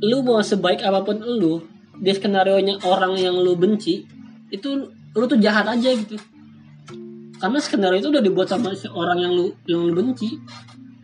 [0.00, 1.60] lu mau sebaik apa pun lu
[2.00, 4.08] di skenario nya orang yang lu benci
[4.48, 6.16] itu lu tuh jahat aja gitu.
[7.36, 10.40] Karena skenario itu udah dibuat sama orang yang lu yang lu benci.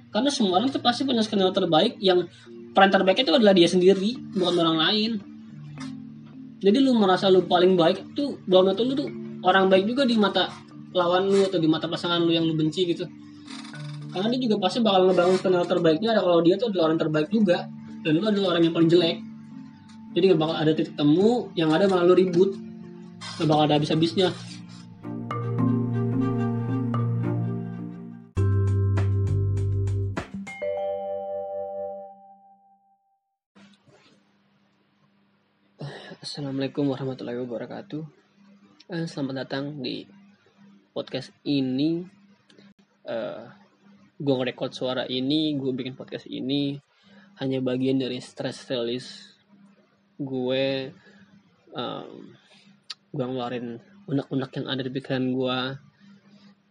[0.09, 2.25] Karena semua orang tuh pasti punya skenario terbaik yang
[2.73, 5.11] peran terbaik itu adalah dia sendiri bukan orang lain.
[6.57, 9.09] Jadi lu merasa lu paling baik tuh belum tentu lu tuh
[9.45, 10.49] orang baik juga di mata
[10.97, 13.05] lawan lu atau di mata pasangan lu yang lu benci gitu
[14.17, 17.29] karena dia juga pasti bakal ngebangun skenario terbaiknya ada kalau dia tuh adalah orang terbaik
[17.29, 17.69] juga.
[18.01, 19.21] Dan lu adalah orang yang paling jelek.
[20.17, 22.57] Jadi gak bakal ada titik temu yang ada malah lu ribut.
[23.37, 24.33] Gak bakal ada habis-habisnya.
[36.25, 38.01] Assalamualaikum warahmatullahi wabarakatuh.
[38.97, 40.09] Eh, Selamat datang di
[40.97, 42.01] podcast ini.
[43.05, 43.66] Uh,
[44.17, 46.81] Gue ngerekord suara ini, gue bikin podcast ini
[47.37, 49.37] Hanya bagian dari stress release
[50.17, 50.89] Gue
[51.77, 52.33] um,
[53.13, 53.77] Gue ngeluarin
[54.09, 55.59] unek-unek yang ada di pikiran gue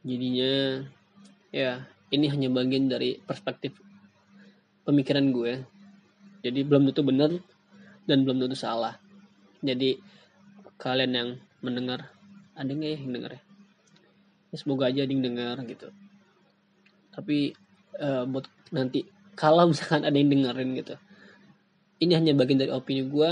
[0.06, 0.54] Jadinya
[1.54, 3.78] Ya ini hanya bagian dari perspektif
[4.82, 5.62] pemikiran gue
[6.42, 7.30] Jadi belum tentu benar
[8.06, 9.02] dan belum tentu salah.
[9.66, 9.98] Jadi
[10.78, 11.30] kalian yang
[11.66, 12.14] mendengar
[12.54, 13.42] ada nggak ya yang dengar ya?
[14.54, 15.88] ya semoga aja ada yang dengar gitu
[17.16, 17.56] tapi
[18.04, 19.08] uh, buat nanti
[19.40, 20.96] kalau misalkan ada yang dengerin gitu
[22.04, 23.32] ini hanya bagian dari opini gue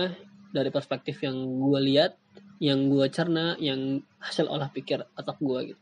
[0.54, 2.16] dari perspektif yang gue lihat
[2.64, 5.82] yang gue cerna yang hasil olah pikir otak gue gitu.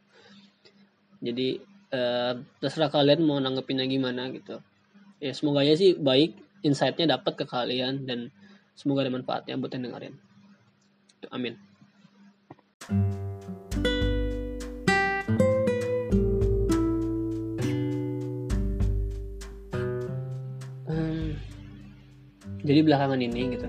[1.21, 1.61] Jadi
[1.93, 4.57] uh, terserah kalian mau nanggepinnya gimana gitu.
[5.21, 6.33] Ya semoga aja sih baik
[6.65, 8.33] insightnya dapat ke kalian dan
[8.73, 10.15] semoga ada manfaatnya buat yang dengerin.
[11.29, 11.53] Amin.
[12.89, 13.20] Hmm,
[22.71, 23.67] jadi belakangan ini gitu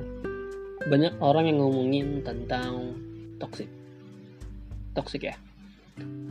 [0.86, 2.96] banyak orang yang ngomongin tentang
[3.38, 3.68] toxic.
[4.94, 5.36] Toxic ya?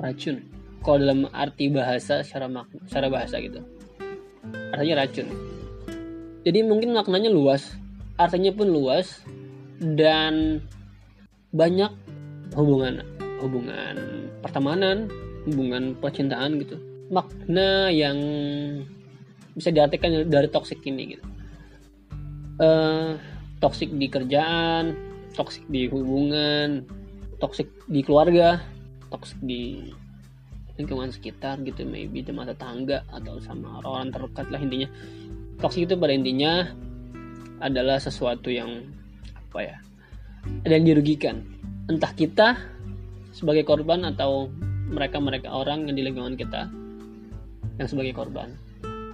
[0.01, 0.43] Racun.
[0.81, 2.49] Kalau dalam arti bahasa secara
[2.89, 3.61] secara bahasa gitu.
[4.73, 5.27] Artinya racun.
[6.41, 7.77] Jadi mungkin maknanya luas
[8.17, 9.21] artinya pun luas
[9.81, 10.61] dan
[11.53, 11.89] banyak
[12.53, 13.01] hubungan
[13.41, 13.95] hubungan
[14.41, 15.09] pertemanan
[15.45, 16.77] hubungan percintaan gitu.
[17.13, 18.17] Makna yang
[19.53, 21.25] bisa diartikan dari toxic ini gitu
[22.61, 23.17] uh,
[23.57, 24.93] toxic di kerjaan
[25.33, 26.85] toxic di hubungan
[27.41, 28.61] toxic di keluarga
[29.09, 29.91] toxic di
[30.79, 34.87] lingkungan sekitar gitu maybe teman tetangga atau sama orang terdekat lah intinya.
[35.61, 36.73] Toxic itu pada intinya
[37.61, 38.89] adalah sesuatu yang
[39.35, 39.77] apa ya
[40.65, 41.43] dan dirugikan.
[41.85, 42.57] Entah kita
[43.35, 44.49] sebagai korban atau
[44.89, 46.65] mereka-mereka orang yang di lingkungan kita
[47.77, 48.57] yang sebagai korban.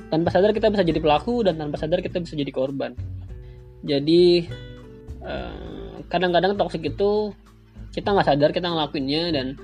[0.07, 2.95] Tanpa sadar kita bisa jadi pelaku dan tanpa sadar kita bisa jadi korban
[3.85, 4.47] jadi
[5.21, 7.35] eh, kadang-kadang toksik itu
[7.93, 9.57] kita nggak sadar kita ngelakuinnya dan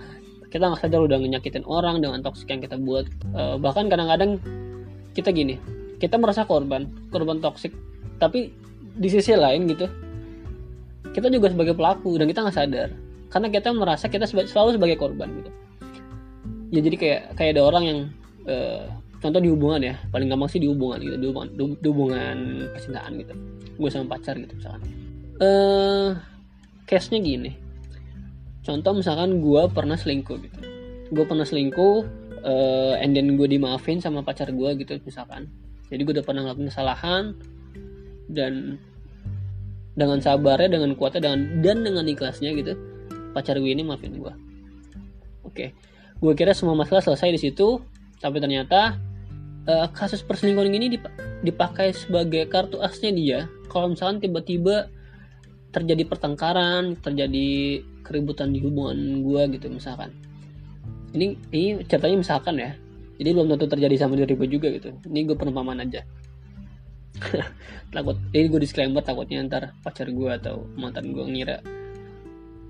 [0.50, 3.09] kita nggak sadar udah nyakitin orang dengan toksik yang kita buat.
[3.34, 4.38] Uh, bahkan kadang-kadang
[5.18, 5.57] kita gini
[5.97, 7.74] kita merasa korban korban toksik
[8.22, 8.53] tapi
[8.94, 9.90] di sisi lain gitu
[11.13, 12.90] kita juga sebagai pelaku dan kita nggak sadar.
[13.30, 15.51] Karena kita merasa kita selalu sebagai korban gitu.
[16.74, 18.00] Ya jadi kayak kayak ada orang yang
[18.50, 18.90] uh,
[19.23, 22.38] contoh di hubungan ya paling gampang sih di hubungan gitu di hubungan, di hubungan
[22.75, 23.34] percintaan gitu.
[23.79, 24.81] Gue sama pacar gitu misalkan.
[25.39, 26.09] Eh
[26.84, 27.51] case nya gini.
[28.63, 30.59] Contoh misalkan gue pernah selingkuh gitu.
[31.16, 31.97] Gue pernah selingkuh
[32.44, 35.47] uh, and then gue dimaafin sama pacar gue gitu misalkan.
[35.88, 37.23] Jadi gue udah pernah ngelakuin kesalahan
[38.28, 38.75] dan
[39.95, 42.73] dengan sabarnya dengan kuatnya dengan dan dengan ikhlasnya gitu
[43.31, 44.33] pacar gue ini maafin gue.
[45.47, 45.72] Oke
[46.23, 47.83] gue kira semua masalah selesai di situ
[48.23, 48.95] tapi ternyata
[49.68, 51.06] uh, kasus perselingkuhan ini dip
[51.44, 53.40] dipakai sebagai kartu asnya dia.
[53.68, 54.88] Kalau misalkan tiba-tiba
[55.74, 60.13] terjadi pertengkaran terjadi keributan di hubungan gue gitu misalkan.
[61.13, 62.72] Ini ini ceritanya misalkan ya.
[63.18, 64.94] Jadi belum tentu terjadi sama diri gue juga gitu.
[65.09, 66.01] Ini gue perumpamaan aja.
[67.94, 71.62] Takut ini gue disclaimer takutnya ntar pacar gue atau mantan gue ngira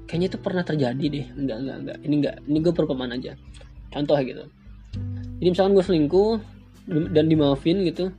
[0.03, 1.25] kayaknya itu pernah terjadi deh.
[1.35, 1.97] Enggak enggak enggak.
[2.03, 3.33] Ini enggak ini gue perumpamaan aja.
[3.89, 4.43] Contoh gitu.
[5.39, 6.31] Jadi misalkan gue selingkuh
[6.87, 8.11] dan dimaafin gitu.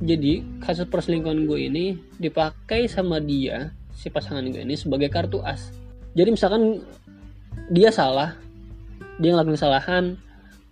[0.00, 1.84] Jadi kasus perselingkuhan gue ini
[2.16, 5.72] dipakai sama dia si pasangan gue ini sebagai kartu as.
[6.16, 6.80] Jadi misalkan
[7.68, 8.36] dia salah
[9.20, 10.04] dia ngelakuin kesalahan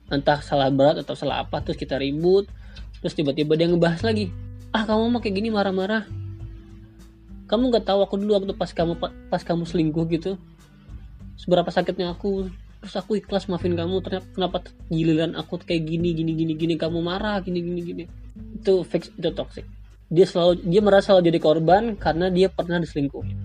[0.08, 2.48] entah salah berat atau salah apa terus kita ribut
[3.04, 4.32] terus tiba-tiba dia ngebahas lagi
[4.72, 6.08] ah kamu mau kayak gini marah-marah.
[7.48, 10.40] Kamu nggak tahu aku dulu waktu pas kamu pas kamu selingkuh gitu
[11.38, 16.32] seberapa sakitnya aku terus aku ikhlas maafin kamu ternyata kenapa giliran aku kayak gini gini
[16.34, 18.04] gini gini kamu marah gini gini gini.
[18.58, 19.66] Itu fix itu toxic.
[20.08, 23.36] Dia selalu dia merasa selalu jadi korban karena dia pernah diselingkuhin.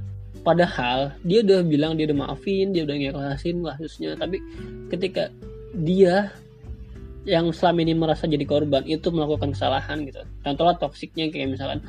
[0.44, 4.38] Padahal dia udah bilang dia udah maafin dia udah ngikhlasin kasusnya tapi
[4.92, 5.32] ketika
[5.74, 6.30] dia
[7.24, 10.22] yang selama ini merasa jadi korban itu melakukan kesalahan gitu.
[10.44, 11.80] Contohnya toksiknya kayak misalkan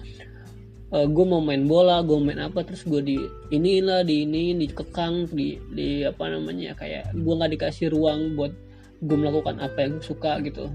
[0.95, 3.19] uh, eh, gue mau main bola gue main apa terus gue di
[3.51, 8.55] inilah di ini dikekang di di apa namanya kayak gue nggak dikasih ruang buat
[9.03, 10.71] gue melakukan apa yang gue suka gitu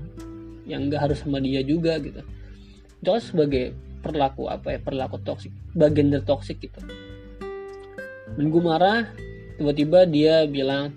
[0.68, 2.21] yang nggak harus sama dia juga gitu.
[3.01, 3.74] Itu sebagai
[4.06, 6.77] perlaku apa ya perlaku toksik bagian dari toksik gitu.
[8.38, 9.10] Dan gue marah
[9.57, 10.94] tiba-tiba dia bilang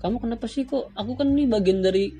[0.00, 0.88] kamu kenapa sih kok?
[0.96, 2.14] Aku kan ini bagian dari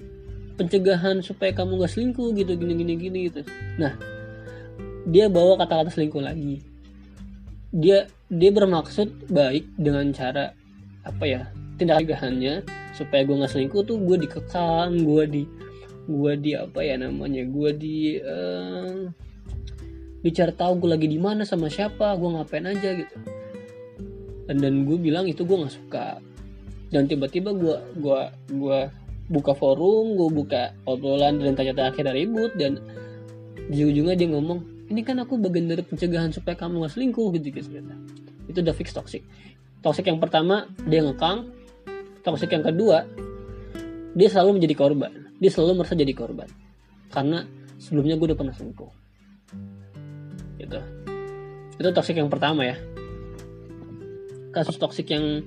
[0.59, 3.41] pencegahan supaya kamu gak selingkuh gitu gini gini gini gitu.
[3.81, 4.18] Nah
[5.09, 6.61] dia bawa kata-kata selingkuh lagi.
[7.73, 10.53] Dia dia bermaksud baik dengan cara
[11.05, 11.49] apa ya
[11.81, 12.61] tindak tegahannya
[12.93, 15.43] supaya gue nggak selingkuh tuh gue dikekang gue di
[16.09, 19.09] gue di apa ya namanya gue di uh,
[20.21, 23.17] dicari tahu gue lagi di mana sama siapa gue ngapain aja gitu.
[24.49, 26.21] Dan dan gue bilang itu gue nggak suka.
[26.93, 28.21] Dan tiba-tiba gue gue
[28.53, 28.79] gue
[29.29, 32.81] buka forum gue buka obrolan dan tanya-tanya akhirnya ribut dan
[33.69, 37.53] di ujungnya dia ngomong ini kan aku bagian dari pencegahan supaya kamu gak selingkuh gitu
[37.53, 37.95] gitu, gitu.
[38.49, 39.23] itu udah fix toxic.
[39.85, 41.53] Toxic yang pertama dia ngekang.
[42.25, 43.05] Toxic yang kedua
[44.17, 45.13] dia selalu menjadi korban.
[45.39, 46.49] Dia selalu merasa jadi korban.
[47.13, 47.45] Karena
[47.77, 48.93] sebelumnya gue udah pernah selingkuh.
[50.59, 50.81] Gitu.
[51.79, 52.77] Itu toxic yang pertama ya.
[54.51, 55.45] Kasus toxic yang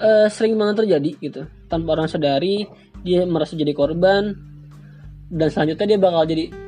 [0.00, 1.42] uh, sering banget terjadi gitu.
[1.68, 2.66] Tanpa orang sadari
[3.04, 4.32] dia merasa jadi korban.
[5.32, 6.61] Dan selanjutnya dia bakal jadi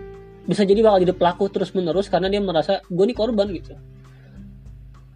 [0.45, 3.73] bisa jadi bakal jadi pelaku terus menerus karena dia merasa gue nih korban gitu.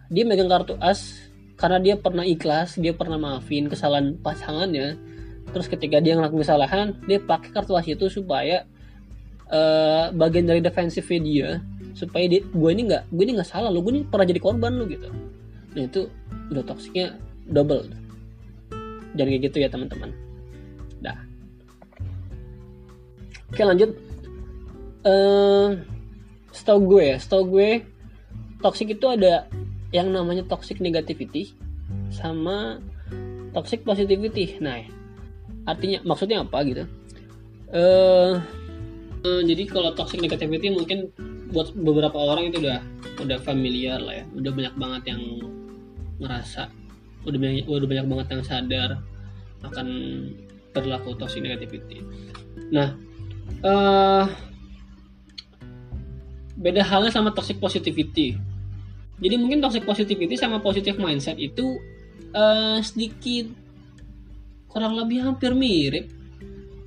[0.09, 4.97] Dia megang kartu as karena dia pernah ikhlas dia pernah maafin kesalahan pasangannya.
[5.49, 8.65] Terus ketika dia ngelakuin kesalahan dia pakai kartu as itu supaya
[9.53, 11.61] uh, bagian dari defensif dia
[11.93, 14.81] supaya dia gue ini nggak gue ini nggak salah lo gue ini pernah jadi korban
[14.81, 15.13] lo gitu.
[15.77, 16.09] Nah itu
[16.49, 17.13] udah toksiknya
[17.53, 17.85] double.
[19.13, 20.09] Jangan kayak gitu ya teman-teman.
[21.05, 21.17] Dah.
[23.53, 24.08] Oke lanjut
[25.05, 25.77] uh,
[26.59, 27.69] gue ya setahu gue
[28.59, 29.47] toxic itu ada
[29.95, 31.55] yang namanya toxic negativity
[32.13, 32.77] sama
[33.55, 34.59] toxic positivity.
[34.61, 34.85] Nah
[35.65, 36.83] artinya maksudnya apa gitu?
[37.69, 38.41] Uh,
[39.25, 41.09] uh, jadi kalau toxic negativity mungkin
[41.49, 42.81] buat beberapa orang itu udah
[43.21, 44.25] udah familiar lah ya.
[44.37, 45.21] Udah banyak banget yang
[46.19, 46.69] ngerasa
[47.27, 48.89] udah banyak udah banyak banget yang sadar
[49.63, 49.87] akan
[50.71, 52.05] perilaku toxic negativity.
[52.69, 52.93] Nah
[53.65, 54.29] uh,
[56.59, 58.35] beda halnya sama toxic positivity.
[59.19, 61.79] Jadi mungkin toxic positivity sama positive mindset itu
[62.35, 63.47] uh, sedikit
[64.67, 66.11] kurang lebih hampir mirip.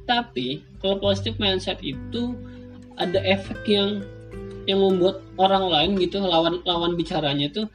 [0.04, 2.36] Tapi kalau positive mindset itu
[3.00, 4.04] ada efek yang
[4.68, 7.66] yang membuat orang lain gitu lawan lawan bicaranya itu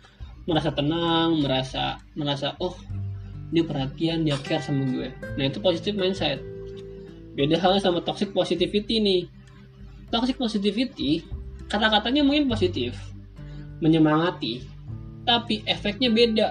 [0.47, 2.77] merasa tenang, merasa merasa oh
[3.51, 5.09] dia perhatian, dia care sama gue.
[5.35, 6.39] Nah itu positive mindset.
[7.35, 9.21] Beda halnya sama toxic positivity nih.
[10.07, 11.23] Toxic positivity
[11.67, 12.95] kata-katanya mungkin positif
[13.83, 14.63] menyemangati
[15.27, 16.47] tapi efeknya beda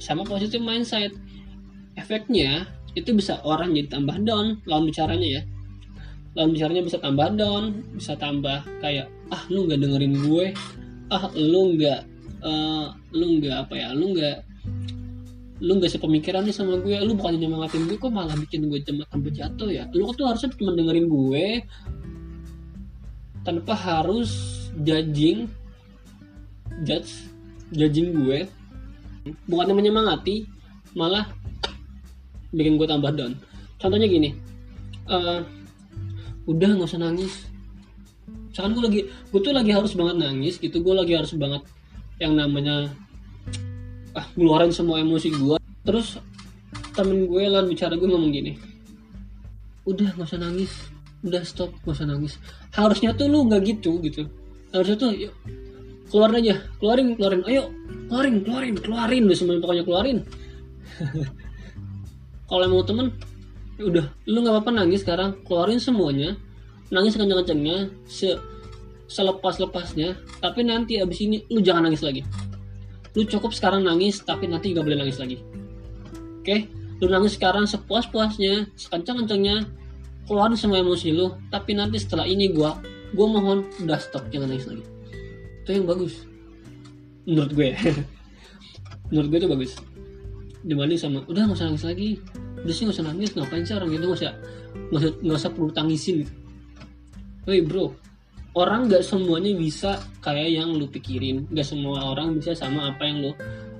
[0.00, 1.12] sama positif mindset.
[1.94, 2.66] Efeknya
[2.96, 5.42] itu bisa orang jadi tambah down lawan bicaranya ya.
[6.34, 10.46] Lawan bicaranya bisa tambah down bisa tambah kayak ah lu nggak dengerin gue.
[11.12, 12.00] Ah lu nggak
[12.42, 14.36] uh, lu nggak apa ya lu nggak
[15.62, 16.96] lu nggak sepemikiran nih sama gue.
[17.04, 19.86] Lu bukan nyemangatin gue kok malah bikin gue tambah jatuh ya?
[19.94, 21.44] Lu tuh harusnya cuma dengerin gue
[23.44, 24.32] tanpa harus
[24.82, 25.46] judging
[26.82, 27.30] judge
[27.70, 28.48] judging gue.
[29.48, 30.44] Bukannya menyemangati
[30.96, 31.28] malah
[32.52, 33.36] bikin gue tambah down.
[33.80, 34.32] Contohnya gini
[35.08, 35.44] uh,
[36.48, 37.48] udah nggak usah nangis.
[38.50, 41.62] Misalkan gue lagi gue tuh lagi harus banget nangis gitu gue lagi harus banget
[42.22, 42.90] yang namanya
[44.14, 46.22] ah ngeluarin semua emosi gue terus
[46.94, 48.54] temen gue lalu bicara gue ngomong gini
[49.82, 50.70] udah nggak usah nangis
[51.24, 52.36] udah stop gak usah nangis.
[52.76, 54.28] Harusnya tuh lu nggak gitu gitu.
[54.70, 55.32] Harusnya tuh yuk
[56.12, 56.60] keluar aja.
[56.78, 57.42] Keluarin keluarin.
[57.48, 57.72] Ayo
[58.12, 59.22] keluarin keluarin keluarin.
[59.26, 60.18] Udah semuanya pokoknya keluarin.
[62.50, 63.06] Kalau mau temen
[63.80, 64.06] ya udah.
[64.28, 65.40] Lu nggak apa-apa nangis sekarang.
[65.48, 66.36] Keluarin semuanya.
[66.92, 68.36] Nangis kenceng-kencengnya se
[69.08, 70.20] selepas-lepasnya.
[70.44, 72.20] Tapi nanti abis ini lu jangan nangis lagi.
[73.16, 75.40] Lu cukup sekarang nangis tapi nanti gak boleh nangis lagi.
[76.44, 76.44] Oke?
[76.44, 76.60] Okay?
[77.02, 79.66] lu nangis sekarang sepuas-puasnya sekencang-kencangnya
[80.24, 82.70] keluarin semua emosi lu tapi nanti setelah ini gue
[83.14, 84.84] gue mohon udah stop jangan nangis lagi.
[85.62, 86.26] Itu yang bagus.
[87.24, 87.68] Menurut gue.
[89.14, 89.72] Menurut gue itu bagus.
[90.66, 92.10] Dibanding sama udah nggak usah nangis lagi.
[92.66, 93.30] Udah sih nggak usah nangis.
[93.38, 94.04] Ngapain sih orang itu?
[94.04, 94.32] Nggak usah
[95.22, 96.32] nggak usah perlu tangisin gitu.
[97.64, 97.94] Bro.
[98.54, 101.46] Orang nggak semuanya bisa kayak yang lu pikirin.
[101.50, 103.32] Nggak semua orang bisa sama apa yang lu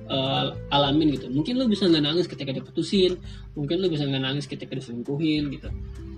[0.07, 1.27] uh, alamin gitu.
[1.27, 3.19] Mungkin lu bisa nggak nangis ketika diputusin.
[3.55, 5.71] Mungkin lu bisa nggak nangis ketika diselingkuhin gitu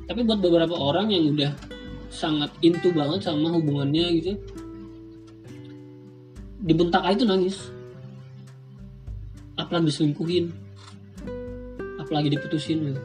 [0.08, 1.52] tapi buat beberapa orang yang udah
[2.08, 4.34] sangat intu banget sama hubungannya gitu
[6.62, 7.58] dibentak aja itu nangis.
[9.58, 10.46] Apalagi diselingkuhin.
[12.02, 13.02] Apalagi diputusin gitu.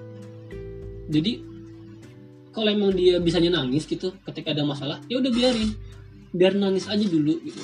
[1.10, 1.42] jadi
[2.54, 5.74] kalau emang dia bisanya nangis gitu ketika ada masalah ya udah biarin.
[6.32, 7.60] Biar nangis aja dulu gitu.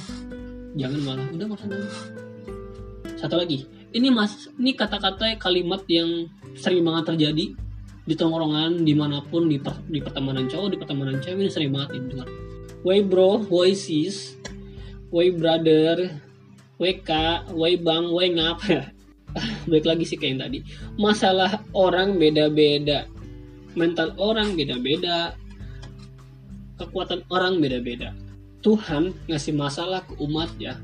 [0.76, 1.97] Jangan malah udah masa nangis.
[3.16, 3.64] Satu lagi.
[3.88, 6.28] Ini mas ini kata-kata kalimat yang
[6.59, 7.45] sering banget terjadi
[8.09, 11.71] di tongkrongan di mana pun di, per, di pertemanan cowok di pertemanan cewek ini sering
[11.77, 12.29] banget didengar
[12.87, 14.38] Woi bro, woi sis,
[15.11, 16.15] woi brother,
[16.79, 18.62] woi kak, woi bang, woi ngap.
[19.71, 20.59] Baik lagi sih kayak yang tadi.
[20.95, 23.11] Masalah orang beda-beda.
[23.75, 25.35] Mental orang beda-beda.
[26.79, 28.15] Kekuatan orang beda-beda.
[28.62, 30.79] Tuhan ngasih masalah ke umat ya.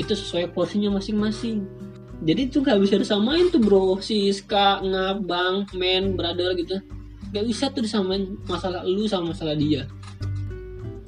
[0.00, 1.68] Itu sesuai porsinya masing-masing.
[2.20, 3.96] Jadi tuh gak bisa disamain tuh bro.
[4.04, 6.76] Sis, kak, ngabang, men, brother gitu.
[7.32, 9.88] Gak bisa tuh disamain masalah lu sama masalah dia.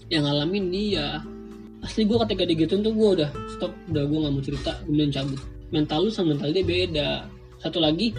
[0.09, 1.21] Yang ngalamin dia.
[1.85, 3.73] Asli gue ketika digituin tuh gue udah stop.
[3.93, 5.41] Udah gue nggak mau cerita kemudian cabut.
[5.75, 7.11] Mental lu sama mental dia beda.
[7.61, 8.15] Satu lagi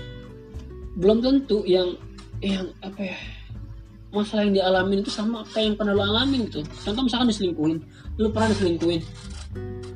[1.00, 1.98] belum tentu yang
[2.44, 3.18] yang apa ya
[4.14, 6.62] masalah yang dialamin itu sama kayak yang pernah lo alamin gitu.
[6.86, 7.80] Contoh misalkan diselingkuhin.
[8.20, 9.02] Lu pernah diselingkuhin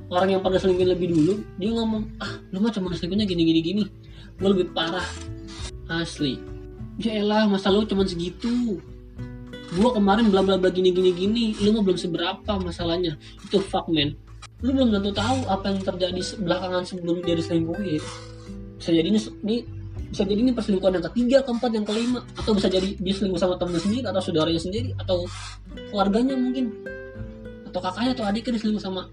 [0.07, 3.59] orang yang pernah selingkuhin lebih dulu dia ngomong ah lu mah cuma selingkuhnya gini gini.
[3.61, 3.83] Gini
[4.37, 5.05] gue lebih parah.
[5.87, 6.39] Asli.
[6.99, 8.79] Ya elah masa lu cuma segitu?
[9.75, 10.91] Gue kemarin bla bla bla gini.
[10.91, 13.15] Gini gini lu mah belum seberapa masalahnya.
[13.43, 14.15] Itu fuck man
[14.57, 18.01] lu belum tentu tahu apa yang terjadi belakangan sebelum dia diselingkuhin
[18.77, 19.57] bisa jadi ini, ini
[20.07, 22.19] bisa jadi ini perselingkuhan yang ketiga keempat yang kelima.
[22.37, 25.25] Atau bisa jadi dia selingkuh sama temennya sendiri atau saudaranya sendiri atau
[25.91, 26.71] keluarganya mungkin.
[27.67, 29.09] Atau kakaknya atau adiknya diselingkuh sama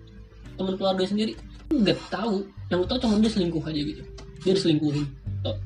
[0.55, 1.33] teman keluarga sendiri.
[1.71, 2.47] Nggak tahu.
[2.71, 4.03] Yang tahu cuma dia selingkuh aja gitu.
[4.45, 5.07] Dia diselingkuhin.
[5.45, 5.59] Tuh.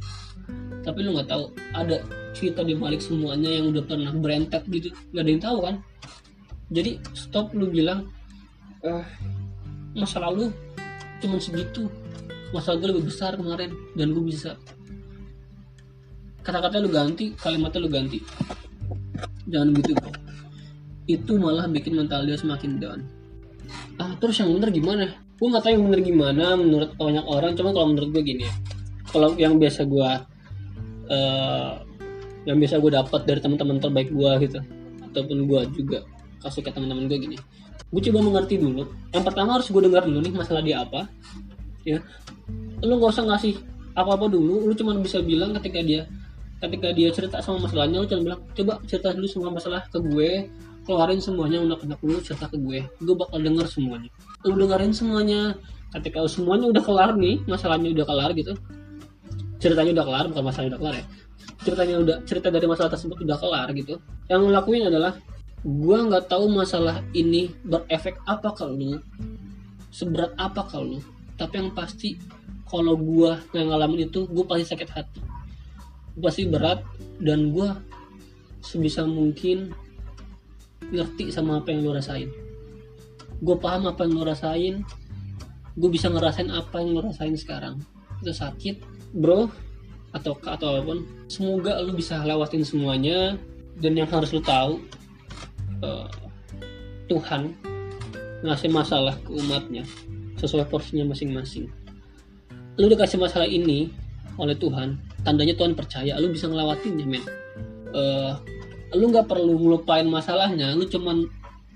[0.78, 2.00] tapi lu nggak tahu ada
[2.32, 4.88] cerita di balik semuanya yang udah pernah berentet gitu.
[5.12, 5.74] Nggak ada yang tahu kan?
[6.72, 8.08] Jadi stop lu bilang
[8.82, 9.04] eh,
[9.92, 10.48] masa lalu
[11.20, 11.92] cuma segitu.
[12.56, 14.56] Masa gue lebih besar kemarin dan gue bisa.
[16.40, 18.18] Kata-kata lu ganti kalimatnya lu ganti.
[19.52, 20.10] Jangan begitu bro.
[21.04, 23.17] Itu malah bikin mental dia semakin down
[24.00, 25.04] ah terus yang bener gimana?
[25.38, 28.46] Gue nggak tahu yang bener gimana menurut banyak orang cuma kalau menurut gue gini.
[29.08, 30.10] Kalau yang biasa gue
[31.08, 31.72] uh,
[32.44, 34.60] yang bisa gue dapat dari teman-teman terbaik gue gitu
[35.12, 35.98] ataupun gue juga
[36.44, 37.36] kasih ke teman-teman gue gini.
[37.88, 38.84] Gue coba mengerti dulu.
[39.14, 41.08] Yang pertama harus gue dengar dulu nih masalah dia apa
[41.84, 41.98] ya.
[42.84, 46.06] Lu nggak usah ngasih apa-apa dulu lu cuma bisa bilang ketika dia
[46.62, 50.46] ketika dia cerita sama masalahnya lu cuma bilang coba cerita dulu semua masalah ke gue
[50.88, 52.80] keluarin semuanya unek-unek dulu cerita ke gue.
[53.04, 54.08] Gue bakal denger semuanya.
[54.48, 55.52] Lu dengerin semuanya.
[55.92, 58.56] Ketika semuanya udah kelar nih masalahnya udah kelar gitu.
[59.60, 61.06] Ceritanya udah kelar bukan masalahnya udah kelar ya.
[61.60, 64.00] Ceritanya udah cerita dari masalah tersebut udah kelar gitu.
[64.32, 65.12] Yang ngelakuin adalah
[65.60, 68.96] gue nggak tahu masalah ini berefek apa ke lu
[69.92, 71.04] seberat apa ke lu.
[71.36, 72.16] Tapi yang pasti
[72.64, 75.20] kalau gue yang ngalamin itu gue pasti sakit hati.
[76.16, 76.80] Gue pasti berat
[77.20, 77.68] dan gue
[78.64, 79.72] sebisa mungkin
[80.88, 82.30] ngerti sama apa yang lu rasain.
[83.38, 84.74] Gue paham apa yang lu rasain.
[85.78, 87.78] Gue bisa ngerasain apa yang lu rasain sekarang.
[88.18, 88.82] Itu sakit
[89.14, 89.46] bro
[90.14, 91.06] atau atau apa pun.
[91.30, 93.38] Semoga lu bisa lewatin semuanya.
[93.78, 94.82] Dan yang harus lu tahu
[95.86, 96.10] uh,
[97.06, 97.54] Tuhan
[98.42, 99.86] ngasih masalah ke umatnya
[100.38, 101.70] sesuai porsinya masing-masing.
[102.78, 103.90] Lu dikasih masalah ini
[104.38, 107.22] oleh Tuhan tandanya Tuhan percaya lu bisa ngelewatinnya men.
[107.90, 108.34] Uh,
[108.96, 111.28] lu nggak perlu ngelupain masalahnya lu cuman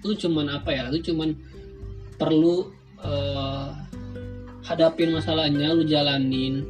[0.02, 1.36] lu cuman apa ya lu cuman
[2.16, 2.70] perlu
[3.02, 3.68] uh,
[4.62, 6.62] hadapin masalahnya lu jalanin.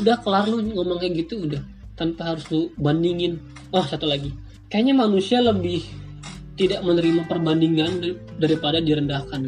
[0.00, 1.62] Udah kelar lu ngomong kayak gitu udah.
[1.94, 3.38] Tanpa harus lu bandingin.
[3.70, 4.32] Oh satu lagi.
[4.72, 5.84] Kayaknya manusia lebih
[6.58, 8.02] tidak menerima perbandingan
[8.40, 9.46] daripada direndahkan.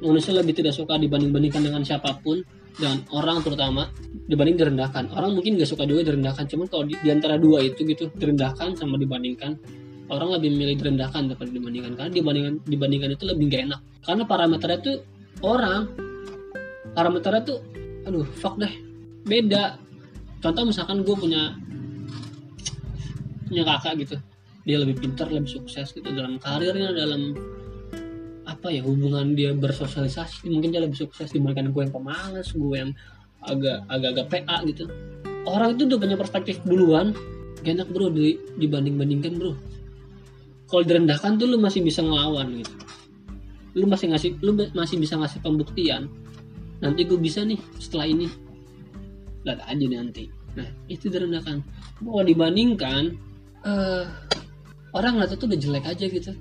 [0.00, 2.40] Manusia lebih tidak suka dibanding-bandingkan dengan siapa pun
[2.76, 3.88] dengan orang terutama
[4.28, 5.10] dibanding direndahkan.
[5.16, 8.76] Orang mungkin gak suka juga direndahkan cuman kalau di, di antara dua itu gitu direndahkan
[8.76, 9.56] sama dibandingkan
[10.06, 13.80] orang lebih memilih direndahkan daripada dibandingkan karena dibandingkan dibandingkan itu lebih gak enak.
[14.04, 14.96] Karena parameternya tuh
[15.42, 15.82] orang
[16.92, 17.58] parameternya tuh
[18.06, 18.72] aduh fuck deh
[19.26, 19.80] beda.
[20.44, 21.56] Contoh misalkan gue punya
[23.46, 24.16] punya kakak gitu
[24.66, 27.38] dia lebih pintar lebih sukses gitu dalam karirnya dalam
[28.56, 32.90] apa ya hubungan dia bersosialisasi mungkin dia lebih sukses dibandingkan gue yang pemalas gue yang
[33.44, 34.84] agak agak agak PA gitu.
[35.44, 37.12] Orang itu udah punya perspektif duluan
[37.60, 39.52] gak enak bro di, dibanding bandingkan bro.
[40.66, 42.74] Kalau direndahkan tuh lu masih bisa ngelawan gitu.
[43.76, 46.08] Lu masih ngasih lu masih bisa ngasih pembuktian
[46.80, 48.26] nanti gue bisa nih setelah ini.
[49.44, 50.32] Lihat aja nanti.
[50.56, 51.60] Nah itu direndahkan.
[52.02, 53.14] Mau dibandingkan
[53.62, 54.08] uh,
[54.96, 56.32] orang ngeliat itu udah jelek aja gitu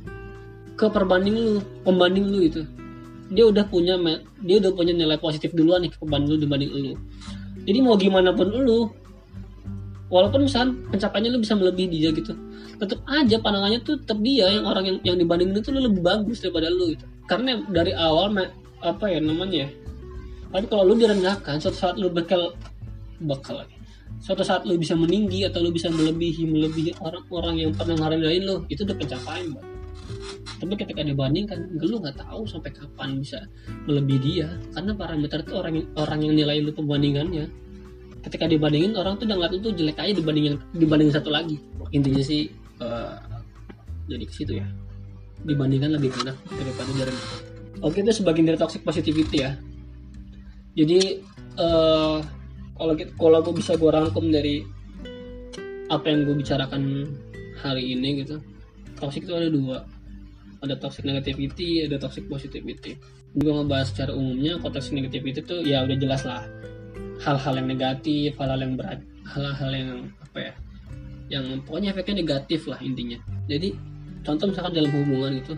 [0.76, 1.54] ke perbanding lu
[1.84, 2.62] pembanding lu itu.
[3.34, 3.98] Dia udah punya
[4.46, 6.94] dia udah punya nilai positif duluan nih ke pembanding lu dibanding lu.
[7.66, 8.92] Jadi mau gimana pun lu
[10.14, 12.38] walaupun misalnya pencapaiannya lu bisa melebihi dia gitu
[12.78, 16.44] tetap aja pandangannya tuh tetap dia yang orang yang yang dibandingin itu lu lebih bagus
[16.44, 17.08] daripada lu gitu.
[17.26, 18.30] Karena dari awal
[18.86, 19.70] apa ya namanya ya
[20.56, 22.56] tapi kalau lu direndahkan suatu saat lu bakal
[23.28, 23.76] bakal lagi.
[24.24, 28.64] Suatu saat lu bisa meninggi atau lu bisa melebihi melebihi orang-orang yang pernah ngerendahin lu
[28.72, 29.75] itu udah pencapaian bang
[30.46, 33.44] tapi ketika dibandingkan lu nggak tahu sampai kapan bisa
[33.90, 34.50] melebihi dia.
[34.72, 37.46] Karena parameter itu orang orang yang nilai lu pembandingannya.
[38.26, 41.62] Ketika dibandingin orang tuh udah ngeliat itu jelek aja dibandingin dibandingin satu lagi.
[41.94, 42.50] Intinya sih
[42.82, 43.18] uh,
[44.10, 44.68] jadi ke situ ya.
[45.46, 47.20] Dibandingkan lebih enak daripada jarang
[47.84, 49.54] oke itu sebagian dari toxic positivity ya.
[50.76, 51.22] Jadi
[51.60, 52.20] uh,
[52.76, 54.64] kalau kalau gue bisa gue rangkum dari
[55.88, 57.08] apa yang gue bicarakan
[57.62, 58.42] hari ini gitu
[58.98, 59.86] toxic itu ada dua
[60.66, 62.98] ada toxic negativity ada toxic positivity.
[63.38, 66.44] Gue ngebahas secara umumnya kalau toxic negativity itu ya udah jelas lah.
[67.22, 69.90] Hal-hal yang negatif hal-hal yang berat hal-hal yang
[70.22, 70.54] apa ya
[71.26, 73.18] yang pokoknya efeknya negatif lah intinya.
[73.50, 73.74] Jadi
[74.26, 75.54] contoh misalkan dalam hubungan itu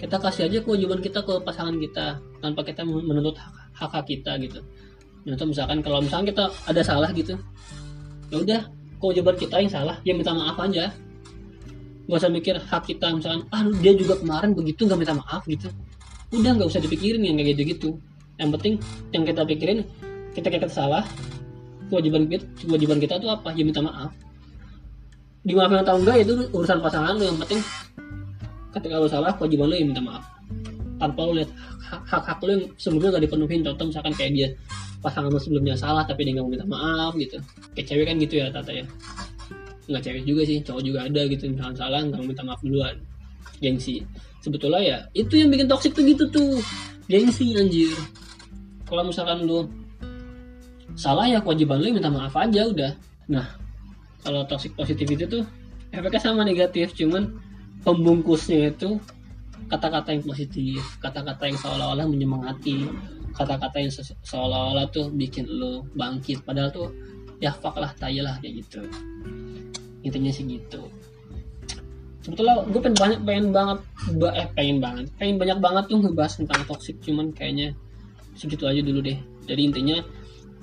[0.00, 4.36] kita kasih aja kewajiban kita ke pasangan kita tanpa kita menuntut hak hak, -hak kita
[4.40, 4.60] gitu.
[5.28, 7.36] Contoh misalkan kalau misalkan kita ada salah gitu
[8.30, 8.60] ya udah
[9.02, 10.94] kewajiban kita yang salah ya minta maaf aja
[12.10, 15.70] gak usah mikir hak kita misalkan ah dia juga kemarin begitu gak minta maaf gitu.
[16.34, 17.90] Udah nggak usah dipikirin yang kayak gitu gitu
[18.40, 18.74] yang penting
[19.14, 19.78] yang kita pikirin
[20.34, 21.04] kita kita salah
[21.92, 23.54] kewajiban kita kewajiban kita tuh apa?
[23.54, 24.10] Ya minta maaf.
[25.46, 27.24] Dimaafin atau enggak itu urusan pasangan lu.
[27.28, 27.60] Yang penting
[28.74, 30.24] ketika lu salah kewajiban lu ya minta maaf.
[30.98, 31.50] Tanpa lu lihat
[32.10, 33.60] hak-hak lu yang sebelumnya gak dipenuhin.
[33.66, 34.48] Contoh misalkan kayak dia
[35.04, 37.36] pasangan lu sebelumnya salah tapi dia nggak mau minta maaf gitu.
[37.76, 38.84] Kayak cewek kan gitu ya tata ya
[39.90, 41.50] nggak cewek juga sih cowok juga ada gitu.
[41.50, 42.96] Misalkan salah nggak minta maaf duluan.
[43.58, 44.06] Gengsi.
[44.40, 46.62] Sebetulnya ya itu yang bikin toksik tuh gitu tuh.
[47.10, 47.92] Gengsi anjir.
[48.86, 49.66] Kalau misalkan lu
[50.94, 52.92] salah ya kewajiban lu minta maaf aja udah.
[53.26, 53.46] Nah
[54.22, 55.42] kalau toxic positivity tuh
[55.90, 56.94] efeknya sama negatif.
[56.94, 57.34] Cuman
[57.82, 59.02] pembungkusnya itu
[59.70, 62.90] kata-kata yang positif kata-kata yang seolah-olah menyemangati
[63.38, 66.46] kata-kata yang se seolah-olah tuh bikin lo bangkit.
[66.46, 66.88] Padahal tuh
[67.40, 68.84] ya fuck lah tai lah kayak gitu
[70.02, 70.88] intinya sih gitu.
[72.20, 73.78] Sebetulnya gue pengen banyak pengen banget
[74.36, 77.72] eh pengen banget pengen banyak banget tuh ngebahas tentang toxic cuman kayaknya
[78.36, 79.16] segitu aja dulu deh.
[79.48, 79.98] Jadi intinya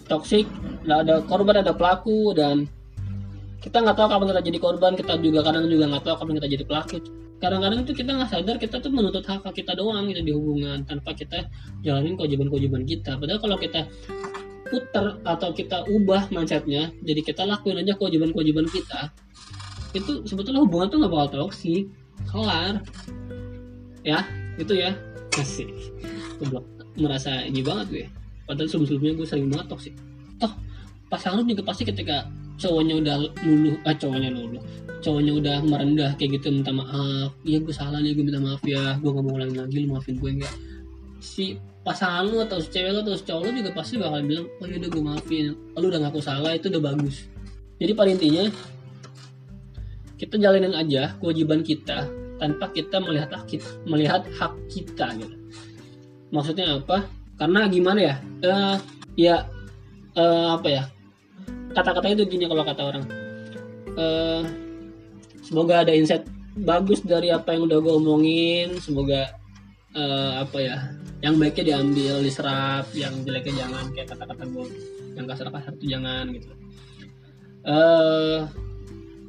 [0.05, 0.45] toxic
[0.85, 2.69] ada korban ada pelaku dan
[3.57, 6.47] kita nggak tahu kapan kita jadi korban kita juga kadang juga nggak tahu kapan kita
[6.53, 6.97] jadi pelaku.
[7.37, 10.81] Kadang-kadang itu kita nggak sadar kita tuh menuntut hak hak kita doang gitu di hubungan
[10.85, 11.45] tanpa kita
[11.85, 13.17] jalanin kewajiban-kewajiban kita.
[13.17, 13.85] Padahal kalau kita
[14.67, 19.15] putar atau kita ubah mindsetnya jadi kita lakuin aja kewajiban-kewajiban kita
[19.97, 21.89] itu sebetulnya hubungan tuh nggak bakal toksik
[22.29, 22.79] kelar.
[24.05, 24.21] Ya
[24.61, 24.93] itu ya.
[25.33, 25.69] Masih
[26.97, 28.05] merasa ini banget gue.
[28.45, 29.93] Padahal sebelum-sebelumnya gue sering banget toksik
[30.37, 30.53] toh
[31.09, 32.29] pasangan juga pasti ketika
[32.61, 34.61] cowoknya udah luluh ah cowoknya luluh
[35.01, 37.31] cowoknya udah merendah kayak gitu minta maaf.
[37.45, 38.97] Iya gue salah nih gue minta maaf ya.
[38.99, 40.53] Gue gak mau ulangi lagi lu maafin gue enggak.
[41.21, 44.45] Si pasangan lu atau si cewek lu atau si cowok lu juga pasti bakal bilang
[44.59, 45.45] oh iya udah gue maafin.
[45.77, 47.29] Lu udah ngaku salah itu udah bagus.
[47.77, 48.43] Jadi pada intinya
[50.17, 55.35] kita jalanin aja kewajiban kita tanpa kita melihat hak kita, melihat hak kita gitu.
[56.29, 57.05] Maksudnya apa?
[57.37, 58.15] Karena gimana ya?
[58.45, 58.77] Uh,
[59.17, 59.35] ya
[60.17, 60.83] uh, apa ya?
[61.73, 63.03] Kata-katanya itu gini kalau kata orang.
[63.97, 64.41] Uh,
[65.41, 66.25] semoga ada insight
[66.57, 68.77] bagus dari apa yang udah gue omongin.
[68.81, 69.33] Semoga
[69.93, 70.77] uh, apa ya?
[71.21, 74.65] Yang baiknya diambil diserap yang jeleknya jangan kayak kata-kata gue
[75.17, 76.49] yang kasar-kasar itu jangan gitu.
[77.67, 78.45] Uh,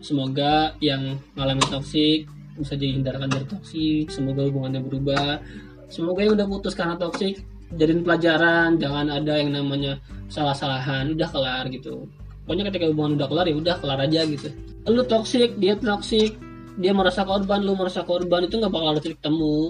[0.08, 2.24] semoga yang ngalamin toksik
[2.56, 5.44] bisa dihindarkan dari toksik semoga hubungannya berubah.
[5.92, 7.44] Semoga yang udah putus karena toksik
[7.76, 10.00] jadiin pelajaran jangan ada yang namanya
[10.32, 12.08] salah-salahan udah kelar gitu.
[12.48, 14.48] Pokoknya ketika hubungan udah kelar ya udah kelar aja gitu.
[14.88, 16.32] Lu toxic dia toxic
[16.80, 19.68] dia merasa korban lu merasa korban itu nggak bakal ada titik temu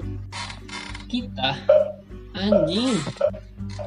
[1.10, 1.58] kita
[2.38, 2.94] anjing.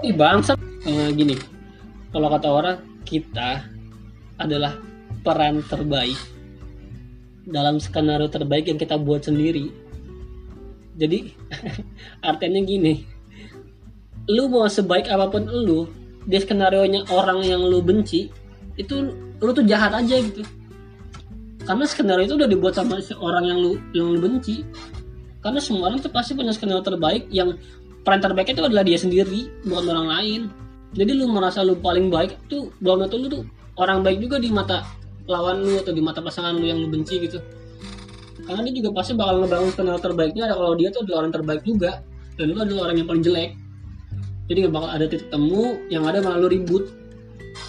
[0.04, 0.60] Ih bangsat.
[0.82, 1.38] Eh, gini
[2.12, 3.64] kalau kata orang kita
[4.36, 4.76] adalah
[5.22, 6.18] peran terbaik
[7.48, 9.74] dalam skenario terbaik yang kita buat sendiri.
[10.98, 11.34] Jadi
[12.30, 13.06] artinya gini.
[14.30, 15.90] Lu mau sebaik apa pun lu
[16.30, 18.30] di skenario nya orang yang lu benci
[18.78, 18.96] itu
[19.42, 20.46] lu tuh jahat aja gitu.
[21.66, 24.62] Karena skenario itu udah dibuat sama orang yang lu yang lu benci.
[25.42, 27.58] Karena semua orang tuh pasti punya skenario terbaik yang
[28.06, 30.42] peran terbaik itu adalah dia sendiri bukan orang lain.
[30.92, 33.44] Jadi lu merasa lu paling baik tuh belum tentu lu tuh
[33.80, 34.86] orang baik juga di mata
[35.30, 37.38] lawan lu atau di mata pasangan lu yang lu benci gitu.
[38.46, 40.44] Karena dia juga pasti bakal ngebangun skenario terbaiknya.
[40.50, 41.92] Ada kalau dia tuh adalah orang terbaik juga
[42.38, 43.52] dan lu adalah orang yang paling jelek.
[44.50, 46.90] Jadi gak bakal ada titik temu yang ada malah lu ribut.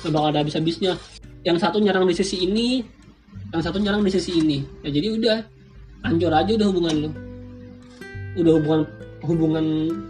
[0.02, 0.96] Gak bakal ada habis-habisnya.
[1.44, 2.82] Yang satu nyerang di sisi ini
[3.52, 4.64] yang satu nyerang di sisi ini.
[4.80, 5.36] Ya jadi udah
[6.08, 7.10] hancur aja udah hubungan lu.
[8.40, 8.82] Udah hubungan
[9.22, 9.66] hubungan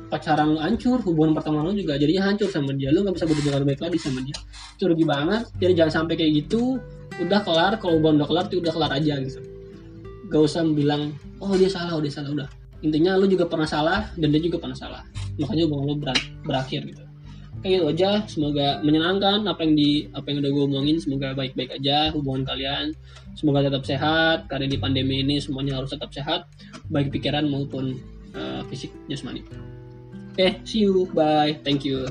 [0.09, 2.95] pacaran lu hancur hubungan pertama lu juga jadinya hancur sama dia.
[2.95, 4.39] Lu nggak bisa berhubungan baik lagi sama dia.
[4.79, 5.43] Itu rugi banget.
[5.59, 6.79] Jadi jangan sampai kayak gitu
[7.21, 9.41] udah kelar kalau udah kelar tuh udah kelar aja gitu.
[10.33, 12.33] Gak usah bilang oh dia salah oh dia salah.
[12.33, 12.49] Udah.
[12.83, 15.03] Intinya lu juga pernah salah dan dia juga pernah salah.
[15.39, 17.05] Makanya hubungan lu ber berakhir gitu.
[17.63, 20.97] Kayak gitu aja semoga menyenangkan apa yang di apa yang udah gue omongin.
[20.99, 22.97] Semoga baik-baik aja hubungan kalian.
[23.39, 26.51] Semoga tetap sehat karena di pandemi ini semuanya harus tetap sehat
[26.91, 27.97] baik pikiran maupun
[28.35, 29.47] uh, fisik jasmani.
[30.33, 31.55] Oke okay, see you bye.
[31.63, 32.09] Thank you